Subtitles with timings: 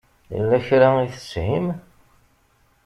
[0.35, 1.67] Yella kra i teshim?